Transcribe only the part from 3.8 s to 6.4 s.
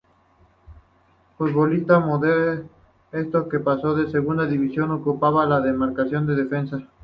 de la Segunda División, ocupaba la demarcación de